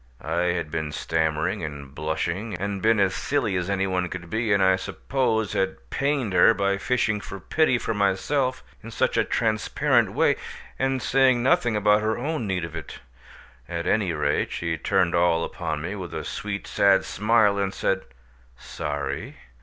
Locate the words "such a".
8.89-9.23